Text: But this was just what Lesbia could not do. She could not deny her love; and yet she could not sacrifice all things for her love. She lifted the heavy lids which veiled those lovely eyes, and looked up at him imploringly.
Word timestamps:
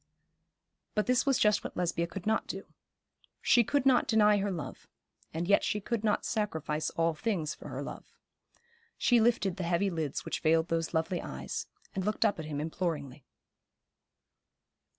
But 0.95 1.05
this 1.05 1.27
was 1.27 1.37
just 1.37 1.63
what 1.63 1.77
Lesbia 1.77 2.07
could 2.07 2.25
not 2.25 2.47
do. 2.47 2.63
She 3.39 3.63
could 3.63 3.85
not 3.85 4.07
deny 4.07 4.37
her 4.37 4.49
love; 4.49 4.87
and 5.31 5.47
yet 5.47 5.63
she 5.63 5.79
could 5.79 6.03
not 6.03 6.25
sacrifice 6.25 6.89
all 6.89 7.13
things 7.13 7.53
for 7.53 7.67
her 7.67 7.83
love. 7.83 8.17
She 8.97 9.21
lifted 9.21 9.57
the 9.57 9.63
heavy 9.63 9.91
lids 9.91 10.25
which 10.25 10.39
veiled 10.39 10.69
those 10.69 10.95
lovely 10.95 11.21
eyes, 11.21 11.67
and 11.93 12.03
looked 12.03 12.25
up 12.25 12.39
at 12.39 12.45
him 12.45 12.59
imploringly. 12.59 13.27